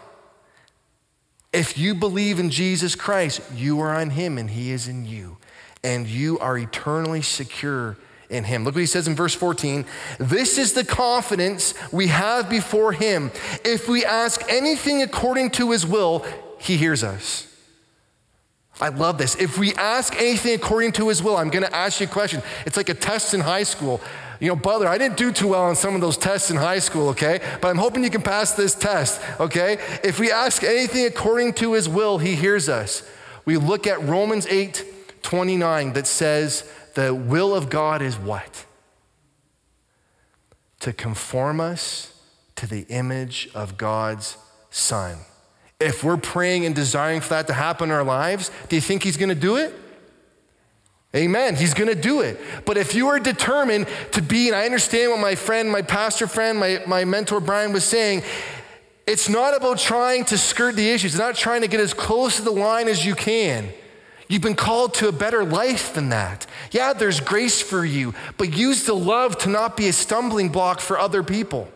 [1.52, 5.38] If you believe in Jesus Christ, you are on Him and He is in you,
[5.84, 7.96] and you are eternally secure
[8.28, 8.64] in Him.
[8.64, 9.86] Look what He says in verse 14
[10.18, 13.30] This is the confidence we have before Him.
[13.64, 16.26] If we ask anything according to His will,
[16.58, 17.47] He hears us.
[18.80, 19.34] I love this.
[19.36, 22.42] If we ask anything according to his will, I'm going to ask you a question.
[22.64, 24.00] It's like a test in high school.
[24.40, 26.78] You know, Butler, I didn't do too well on some of those tests in high
[26.78, 27.40] school, okay?
[27.60, 29.78] But I'm hoping you can pass this test, okay?
[30.04, 33.02] If we ask anything according to his will, he hears us.
[33.44, 34.84] We look at Romans 8
[35.22, 38.64] 29 that says, the will of God is what?
[40.80, 42.14] To conform us
[42.56, 44.36] to the image of God's
[44.70, 45.18] Son.
[45.80, 49.02] If we're praying and desiring for that to happen in our lives, do you think
[49.02, 49.74] He's going to do it?
[51.14, 51.56] Amen.
[51.56, 52.38] He's going to do it.
[52.66, 56.26] But if you are determined to be, and I understand what my friend, my pastor
[56.26, 58.22] friend, my, my mentor Brian was saying,
[59.06, 61.14] it's not about trying to skirt the issues.
[61.14, 63.70] It's not trying to get as close to the line as you can.
[64.28, 66.46] You've been called to a better life than that.
[66.70, 70.80] Yeah, there's grace for you, but use the love to not be a stumbling block
[70.80, 71.72] for other people.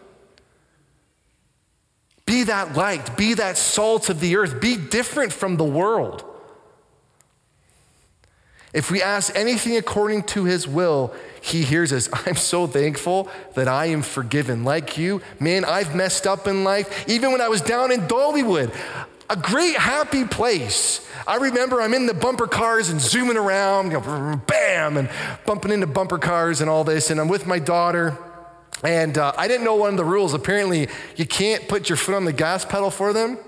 [2.33, 6.25] Be that light, be that salt of the earth, be different from the world.
[8.73, 12.09] If we ask anything according to his will, he hears us.
[12.27, 14.65] I'm so thankful that I am forgiven.
[14.65, 17.07] Like you, man, I've messed up in life.
[17.07, 18.75] Even when I was down in Dollywood,
[19.29, 21.07] a great, happy place.
[21.27, 25.11] I remember I'm in the bumper cars and zooming around, you know, bam, and
[25.45, 27.11] bumping into bumper cars and all this.
[27.11, 28.17] And I'm with my daughter.
[28.83, 30.35] And uh, I didn't know one of the rules.
[30.35, 33.39] Apparently, you can't put your foot on the gas pedal for them.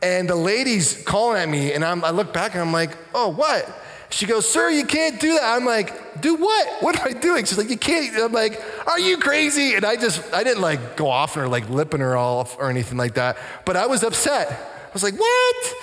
[0.00, 3.30] And the lady's calling at me, and I'm, I look back and I'm like, oh,
[3.30, 3.68] what?
[4.10, 5.56] She goes, Sir, you can't do that.
[5.56, 6.82] I'm like, Do what?
[6.82, 7.44] What am I doing?
[7.44, 8.16] She's like, You can't.
[8.16, 9.74] I'm like, Are you crazy?
[9.74, 12.70] And I just, I didn't like go off on her, like lipping her off or
[12.70, 13.36] anything like that.
[13.66, 14.50] But I was upset.
[14.50, 15.74] I was like, What?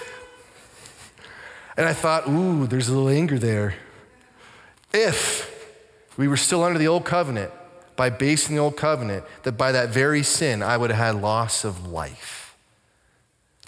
[1.77, 3.75] And I thought, Ooh, there's a little anger there.
[4.91, 5.51] If
[6.17, 7.51] we were still under the old covenant,
[7.95, 11.63] by basing the old covenant, that by that very sin, I would have had loss
[11.63, 12.55] of life.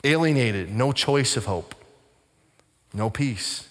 [0.03, 1.75] Alienated, no choice of hope,
[2.93, 3.67] no peace.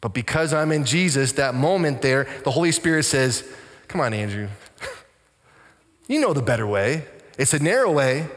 [0.00, 3.44] But because I'm in Jesus, that moment there, the Holy Spirit says,
[3.88, 4.48] Come on, Andrew.
[6.08, 7.04] you know the better way.
[7.36, 8.28] It's a narrow way.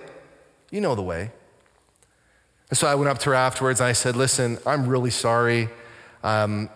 [0.71, 1.31] You know the way.
[2.69, 5.69] And so I went up to her afterwards and I said, Listen, I'm really sorry.
[6.23, 6.69] Um,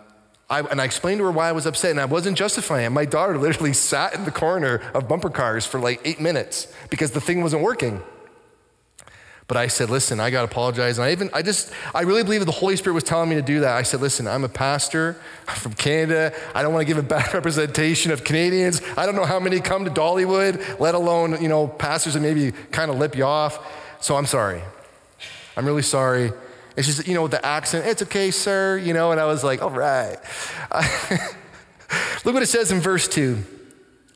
[0.50, 2.90] I, and I explained to her why I was upset, and I wasn't justifying it.
[2.90, 7.12] My daughter literally sat in the corner of bumper cars for like eight minutes because
[7.12, 8.02] the thing wasn't working.
[9.48, 10.98] But I said, listen, I got to apologize.
[10.98, 13.36] And I even, I just, I really believe that the Holy Spirit was telling me
[13.36, 13.78] to do that.
[13.78, 15.16] I said, listen, I'm a pastor
[15.48, 16.34] I'm from Canada.
[16.54, 18.82] I don't want to give a bad representation of Canadians.
[18.98, 22.52] I don't know how many come to Dollywood, let alone, you know, pastors that maybe
[22.72, 23.66] kind of lip you off.
[24.02, 24.62] So I'm sorry.
[25.56, 26.32] I'm really sorry.
[26.78, 29.44] It's just, you know, with the accent, it's okay, sir, you know, and I was
[29.44, 30.18] like, all right.
[32.24, 33.44] Look what it says in verse 2.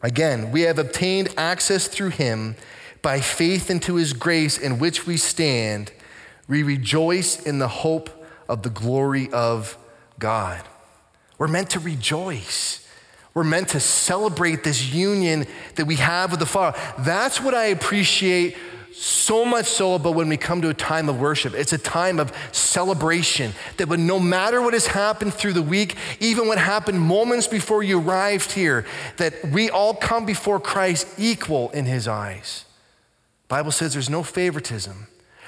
[0.03, 2.55] Again, we have obtained access through him
[3.01, 5.91] by faith into his grace in which we stand,
[6.47, 8.09] we rejoice in the hope
[8.47, 9.75] of the glory of
[10.19, 10.61] God.
[11.39, 12.87] We're meant to rejoice.
[13.33, 16.77] We're meant to celebrate this union that we have with the Father.
[16.99, 18.55] That's what I appreciate
[18.93, 21.53] so much so about when we come to a time of worship.
[21.53, 25.95] It's a time of celebration that when no matter what has happened through the week,
[26.19, 28.85] even what happened moments before you arrived here,
[29.17, 32.65] that we all come before Christ equal in his eyes.
[33.47, 35.07] Bible says there's no favoritism,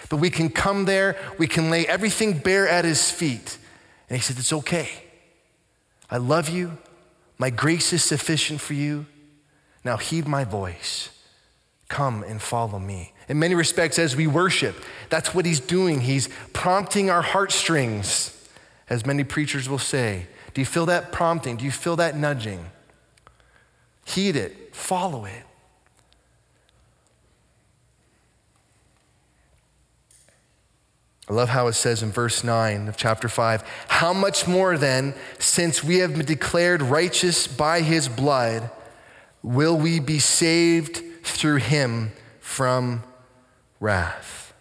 [0.10, 3.58] but we can come there, we can lay everything bare at his feet.
[4.10, 4.90] And he said, It's okay.
[6.10, 6.78] I love you.
[7.38, 9.06] My grace is sufficient for you.
[9.84, 11.10] Now heed my voice.
[11.88, 13.13] Come and follow me.
[13.30, 14.76] In many respects, as we worship,
[15.10, 16.02] that's what he's doing.
[16.02, 18.48] He's prompting our heartstrings,
[18.90, 20.28] as many preachers will say.
[20.54, 21.58] Do you feel that prompting?
[21.58, 22.66] Do you feel that nudging?
[24.06, 25.44] Heed it, follow it.
[31.30, 35.16] I love how it says in verse 9 of chapter 5 How much more then,
[35.40, 38.70] since we have been declared righteous by his blood,
[39.42, 43.04] will we be saved through him from
[43.84, 44.54] wrath?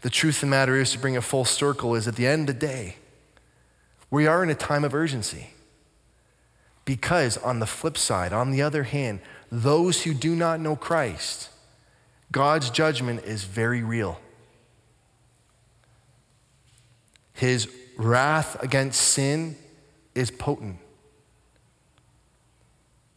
[0.00, 2.48] The truth of the matter is, to bring a full circle, is at the end
[2.48, 2.96] of the day,
[4.10, 5.50] we are in a time of urgency.
[6.84, 9.20] Because on the flip side, on the other hand,
[9.52, 11.50] those who do not know Christ,
[12.32, 14.20] God's judgment is very real.
[17.32, 19.56] His wrath against sin
[20.14, 20.78] is potent.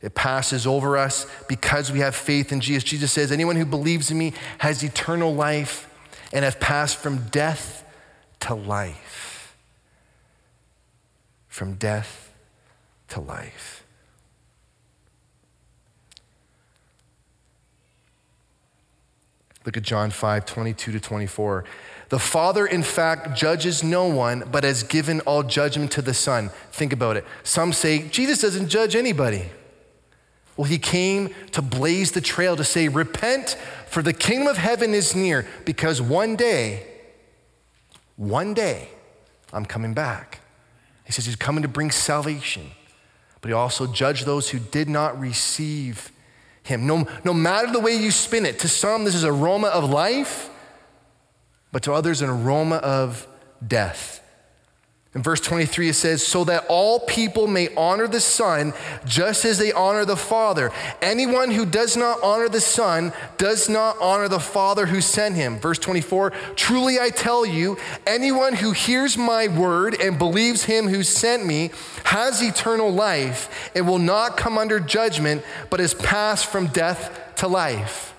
[0.02, 2.84] It passes over us because we have faith in Jesus.
[2.84, 5.88] Jesus says, Anyone who believes in me has eternal life
[6.34, 7.86] and have passed from death
[8.42, 9.56] to life.
[11.48, 12.34] From death
[13.10, 13.84] to life.
[19.64, 21.66] Look at John 5, 22 to 24.
[22.10, 26.50] The Father, in fact, judges no one, but has given all judgment to the Son.
[26.72, 27.26] Think about it.
[27.44, 29.52] Some say Jesus doesn't judge anybody.
[30.58, 34.94] Well, he came to blaze the trail to say, Repent, for the kingdom of heaven
[34.94, 36.86] is near, because one day,
[38.16, 38.90] one day,
[39.54, 40.40] I'm coming back.
[41.06, 42.72] He says he's coming to bring salvation,
[43.42, 46.12] but he also judged those who did not receive
[46.64, 46.86] him.
[46.86, 50.50] No, no matter the way you spin it, to some, this is aroma of life,
[51.72, 53.28] but to others, an aroma of
[53.66, 54.22] death.
[55.14, 58.74] In verse 23, it says, So that all people may honor the Son
[59.06, 60.72] just as they honor the Father.
[61.02, 65.60] Anyone who does not honor the Son does not honor the Father who sent him.
[65.60, 71.04] Verse 24, Truly I tell you, anyone who hears my word and believes him who
[71.04, 71.72] sent me
[72.06, 77.50] has eternal life and will not come under judgment, but is passed from death to
[77.50, 78.14] life.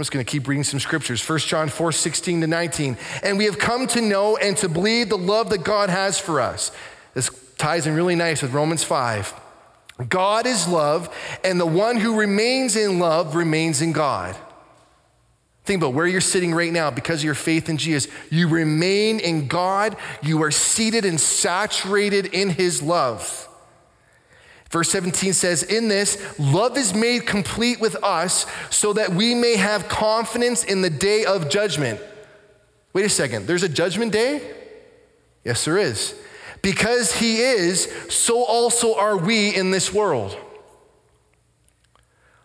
[0.00, 1.28] I'm just going to keep reading some scriptures.
[1.28, 2.96] 1 John 4 16 to 19.
[3.22, 6.40] And we have come to know and to believe the love that God has for
[6.40, 6.72] us.
[7.12, 7.28] This
[7.58, 9.38] ties in really nice with Romans 5.
[10.08, 14.34] God is love, and the one who remains in love remains in God.
[15.64, 18.10] Think about where you're sitting right now because of your faith in Jesus.
[18.30, 23.49] You remain in God, you are seated and saturated in his love.
[24.70, 29.56] Verse 17 says, In this, love is made complete with us so that we may
[29.56, 32.00] have confidence in the day of judgment.
[32.92, 34.54] Wait a second, there's a judgment day?
[35.44, 36.14] Yes, there is.
[36.62, 40.36] Because he is, so also are we in this world.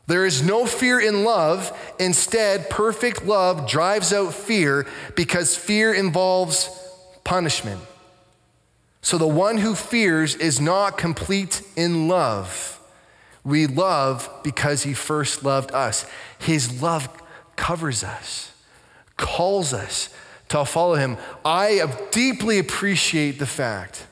[0.08, 1.78] There is no fear in love.
[2.00, 6.70] Instead, perfect love drives out fear because fear involves
[7.24, 7.82] punishment.
[9.06, 12.82] So the one who fears is not complete in love.
[13.44, 16.08] We love because he first loved us.
[16.40, 17.08] His love
[17.56, 18.52] covers us,
[19.16, 20.10] calls us
[20.50, 21.18] to follow him.
[21.46, 24.08] I deeply appreciate the fact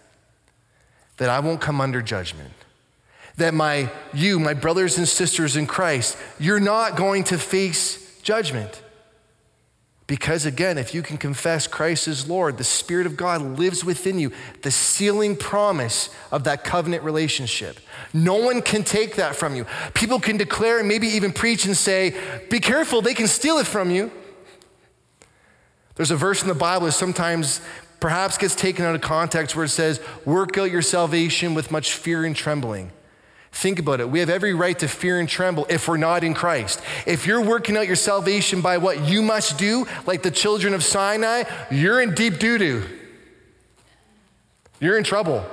[1.18, 2.54] that I won't come under judgment.
[3.38, 8.83] That my you, my brothers and sisters in Christ, you're not going to face judgment.
[10.06, 14.20] Because again, if you can confess Christ as Lord, the Spirit of God lives within
[14.20, 17.80] you, the sealing promise of that covenant relationship.
[18.14, 19.66] No one can take that from you.
[19.93, 23.68] People can declare and maybe even preach and say, Be careful, they can steal it
[23.68, 24.12] from you.
[25.95, 27.62] There's a verse in the Bible that sometimes
[27.99, 31.93] perhaps gets taken out of context where it says, Work out your salvation with much
[31.93, 32.91] fear and trembling.
[33.54, 34.10] Think about it.
[34.10, 36.82] We have every right to fear and tremble if we're not in Christ.
[37.06, 40.84] If you're working out your salvation by what you must do, like the children of
[40.84, 42.84] Sinai, you're in deep doo doo.
[44.80, 45.45] You're in trouble.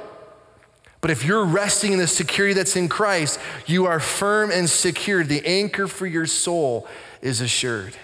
[1.02, 5.22] But if you're resting in the security that's in Christ, you are firm and secure.
[5.22, 6.88] The anchor for your soul
[7.20, 7.96] is assured.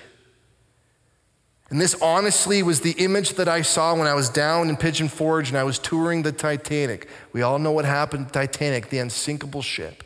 [1.68, 5.08] And this honestly was the image that I saw when I was down in Pigeon
[5.08, 7.08] Forge and I was touring the Titanic.
[7.32, 10.04] We all know what happened to Titanic, the unsinkable ship.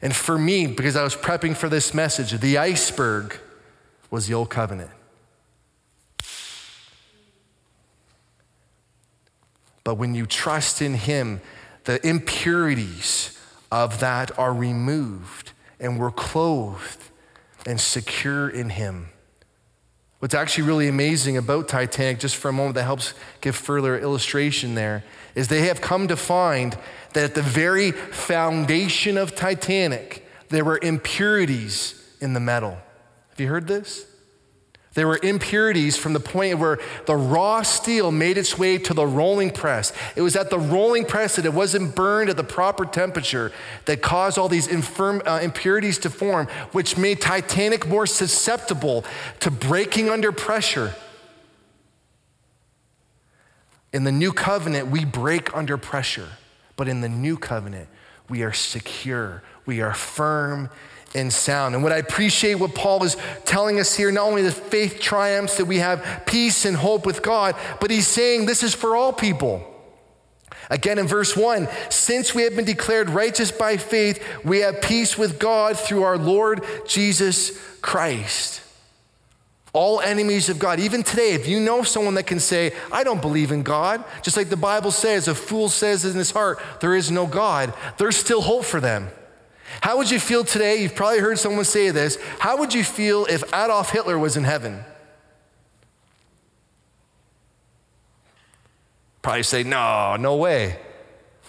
[0.00, 3.38] And for me, because I was prepping for this message, the iceberg
[4.10, 4.90] was the old covenant.
[9.84, 11.42] But when you trust in Him,
[11.84, 13.38] the impurities
[13.70, 17.02] of that are removed and we're clothed
[17.66, 19.10] and secure in Him.
[20.20, 24.74] What's actually really amazing about Titanic, just for a moment, that helps give further illustration
[24.74, 25.02] there,
[25.34, 26.76] is they have come to find
[27.14, 32.76] that at the very foundation of Titanic, there were impurities in the metal.
[33.30, 34.09] Have you heard this?
[34.94, 39.06] There were impurities from the point where the raw steel made its way to the
[39.06, 39.92] rolling press.
[40.16, 43.52] It was at the rolling press that it wasn't burned at the proper temperature
[43.84, 49.04] that caused all these infirm, uh, impurities to form, which made Titanic more susceptible
[49.38, 50.92] to breaking under pressure.
[53.92, 56.28] In the new covenant, we break under pressure,
[56.76, 57.88] but in the new covenant,
[58.28, 60.68] we are secure, we are firm
[61.14, 61.74] and sound.
[61.74, 65.56] And what I appreciate what Paul is telling us here, not only the faith triumphs
[65.56, 69.12] that we have peace and hope with God, but he's saying this is for all
[69.12, 69.66] people.
[70.70, 75.18] Again, in verse 1, since we have been declared righteous by faith, we have peace
[75.18, 78.62] with God through our Lord Jesus Christ.
[79.72, 80.78] All enemies of God.
[80.78, 84.36] Even today, if you know someone that can say, I don't believe in God, just
[84.36, 88.16] like the Bible says, a fool says in his heart, there is no God, there's
[88.16, 89.08] still hope for them.
[89.80, 90.82] How would you feel today?
[90.82, 92.18] You've probably heard someone say this.
[92.38, 94.84] How would you feel if Adolf Hitler was in heaven?
[99.22, 100.78] Probably say, no, no way.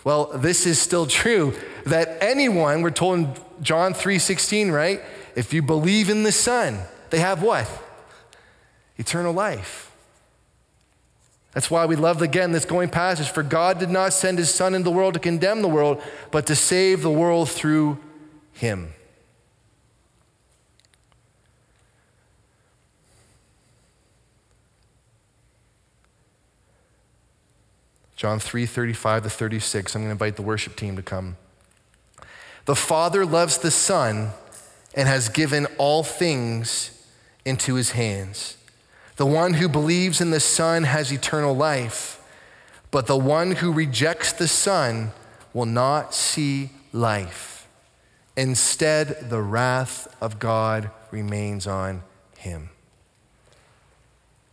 [0.03, 1.53] Well, this is still true
[1.85, 5.01] that anyone, we're told in John 3:16, right?
[5.35, 7.67] If you believe in the Son, they have what?
[8.97, 9.91] Eternal life.
[11.53, 13.29] That's why we love again this going passage.
[13.29, 16.01] For God did not send his Son into the world to condemn the world,
[16.31, 17.97] but to save the world through
[18.61, 18.93] him.
[28.15, 29.95] John 3 35 to 36.
[29.95, 31.37] I'm going to invite the worship team to come.
[32.65, 34.29] The Father loves the Son
[34.93, 37.03] and has given all things
[37.43, 38.57] into his hands.
[39.15, 42.21] The one who believes in the Son has eternal life,
[42.91, 45.13] but the one who rejects the Son
[45.51, 47.50] will not see life.
[48.37, 52.03] Instead, the wrath of God remains on
[52.37, 52.69] him.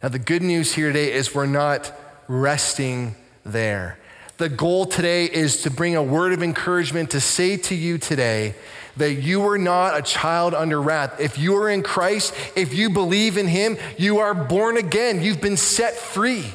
[0.03, 1.93] Now, the good news here today is we're not
[2.29, 3.15] resting
[3.45, 3.99] there.
[4.37, 8.55] The goal today is to bring a word of encouragement to say to you today
[8.97, 11.21] that you are not a child under wrath.
[11.21, 15.23] If you are in Christ, if you believe in Him, you are born again.
[15.23, 16.47] You've been set free.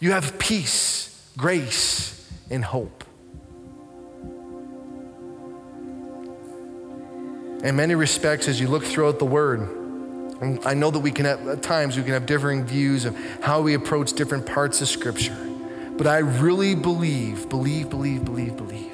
[0.00, 3.04] You have peace, grace, and hope.
[7.62, 9.68] In many respects, as you look throughout the Word,
[10.64, 13.60] I know that we can have, at times, we can have differing views of how
[13.60, 15.36] we approach different parts of Scripture.
[15.98, 18.86] But I really believe, believe, believe, believe, believe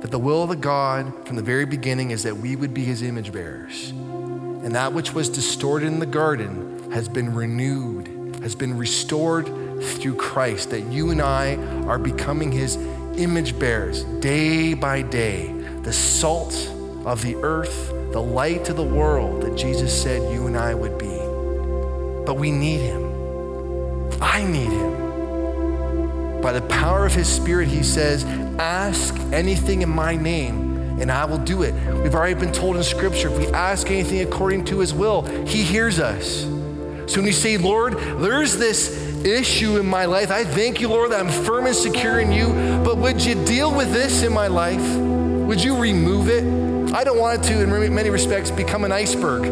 [0.00, 2.84] that the will of the God from the very beginning is that we would be
[2.84, 3.90] his image bearers.
[3.90, 9.46] And that which was distorted in the garden has been renewed, has been restored
[9.82, 11.56] through Christ, that you and I
[11.86, 12.74] are becoming his
[13.16, 15.52] image bearers day by day,
[15.82, 16.74] the salt
[17.04, 20.98] of the earth, the light of the world that Jesus said you and I would
[20.98, 21.18] be.
[22.26, 23.08] But we need him.
[24.20, 26.40] I need him.
[26.40, 28.24] By the power of his spirit, he says,
[28.58, 31.74] Ask anything in my name, and I will do it.
[32.02, 35.62] We've already been told in scripture, if we ask anything according to his will, he
[35.62, 36.42] hears us.
[37.06, 41.10] So when you say, Lord, there's this issue in my life, I thank you, Lord,
[41.12, 42.48] that I'm firm and secure in you,
[42.84, 44.96] but would you deal with this in my life?
[44.96, 46.44] Would you remove it?
[46.94, 49.44] I don't want it to, in many respects, become an iceberg.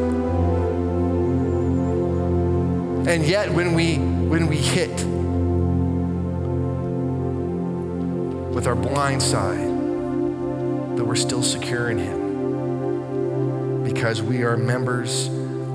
[3.09, 4.91] And yet, when we, when we hit,
[8.57, 9.69] with our blind side
[10.97, 15.29] that we're still secure in Him because we are members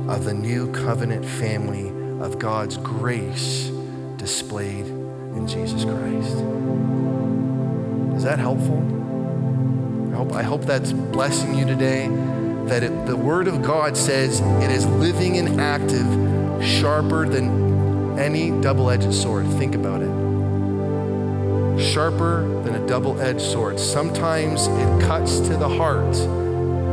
[0.09, 1.89] of the new covenant family
[2.19, 3.69] of God's grace
[4.17, 6.37] displayed in Jesus Christ.
[8.17, 9.00] Is that helpful?
[10.11, 12.07] I hope, I hope that's blessing you today.
[12.65, 16.05] That it, the Word of God says it is living and active,
[16.63, 19.47] sharper than any double edged sword.
[19.47, 20.21] Think about it
[21.81, 23.79] sharper than a double edged sword.
[23.79, 26.13] Sometimes it cuts to the heart,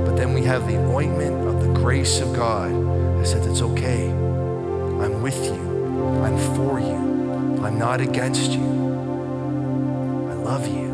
[0.04, 2.70] but then we have the ointment of the grace of God
[3.18, 4.08] that says it's okay.
[4.08, 10.87] I'm with you, I'm for you, I'm not against you, I love you.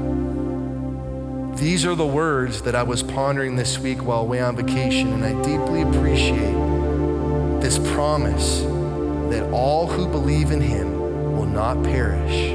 [1.65, 5.25] These are the words that I was pondering this week while away on vacation, and
[5.25, 6.53] I deeply appreciate
[7.63, 8.61] this promise
[9.31, 11.01] that all who believe in him
[11.33, 12.53] will not perish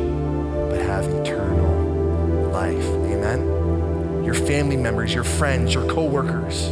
[0.69, 2.83] but have eternal life.
[2.83, 4.23] Amen?
[4.23, 6.69] Your family members, your friends, your coworkers.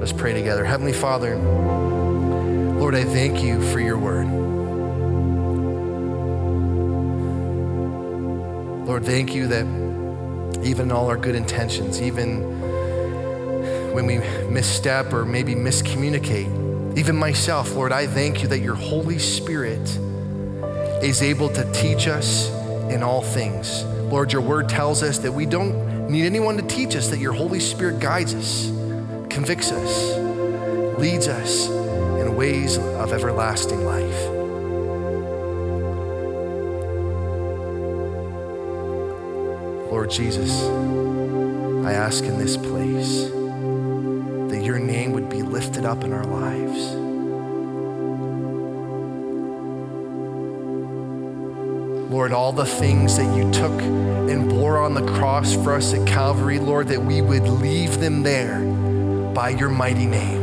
[0.00, 0.64] Let's pray together.
[0.64, 4.26] Heavenly Father, Lord, I thank you for your word.
[8.84, 9.87] Lord, thank you that
[10.68, 12.42] even all our good intentions, even
[13.94, 19.18] when we misstep or maybe miscommunicate, even myself, Lord, I thank you that your Holy
[19.18, 19.88] Spirit
[21.02, 22.50] is able to teach us
[22.90, 23.84] in all things.
[23.84, 27.32] Lord, your word tells us that we don't need anyone to teach us, that your
[27.32, 28.68] Holy Spirit guides us,
[29.30, 30.18] convicts us,
[30.98, 34.37] leads us in ways of everlasting life.
[39.98, 40.62] Lord Jesus,
[41.84, 46.92] I ask in this place that your name would be lifted up in our lives.
[52.12, 56.06] Lord, all the things that you took and bore on the cross for us at
[56.06, 58.60] Calvary, Lord, that we would leave them there
[59.34, 60.37] by your mighty name.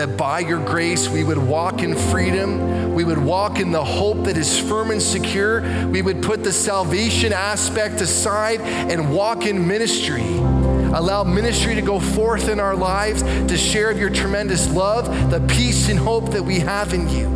[0.00, 4.24] That by your grace we would walk in freedom, we would walk in the hope
[4.24, 9.68] that is firm and secure, we would put the salvation aspect aside and walk in
[9.68, 10.24] ministry.
[10.24, 15.40] Allow ministry to go forth in our lives to share of your tremendous love, the
[15.48, 17.28] peace and hope that we have in you.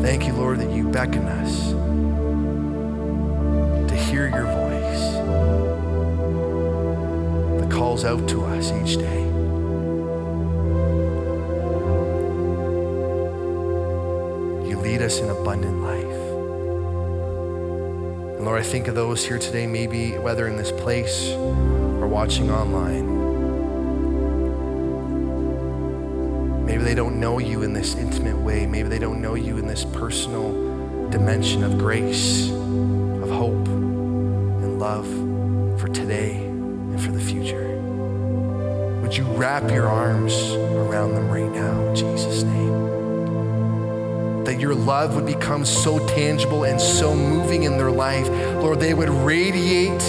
[0.00, 1.69] Thank you, Lord, that you beckon us
[8.90, 9.22] each day.
[14.68, 16.04] You lead us in abundant life.
[18.36, 22.50] And Lord, I think of those here today, maybe whether in this place or watching
[22.50, 23.18] online.
[26.64, 28.66] Maybe they don't know you in this intimate way.
[28.66, 30.50] Maybe they don't know you in this personal
[31.10, 35.06] dimension of grace, of hope, and love
[35.80, 36.49] for today
[39.10, 44.44] Would you wrap your arms around them right now in Jesus' name?
[44.44, 48.28] That your love would become so tangible and so moving in their life.
[48.28, 50.00] Lord, they would radiate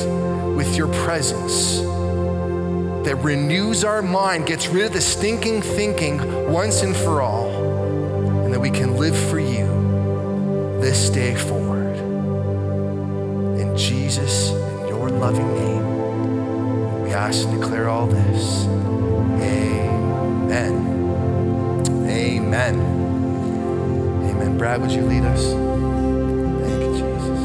[0.56, 6.96] with your presence that renews our mind, gets rid of the stinking thinking once and
[6.96, 7.50] for all,
[8.46, 9.66] and that we can live for you
[10.80, 11.98] this day forward.
[13.60, 18.68] In Jesus, in your loving name, we ask and declare all this.
[20.52, 22.10] Amen.
[22.10, 22.76] Amen.
[24.26, 24.58] Amen.
[24.58, 25.46] Brad, would you lead us?
[25.46, 27.40] Thank you, Jesus.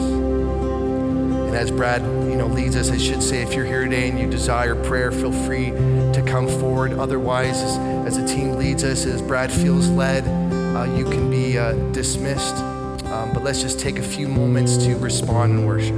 [1.47, 4.19] And as Brad, you know, leads us, I should say, if you're here today and
[4.19, 6.95] you desire prayer, feel free to come forward.
[6.95, 7.79] Otherwise, as,
[8.09, 10.27] as the team leads us, as Brad feels led,
[10.77, 12.57] uh, you can be uh, dismissed.
[12.57, 15.95] Um, but let's just take a few moments to respond and worship.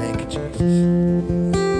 [0.00, 1.71] Thank you, Jesus.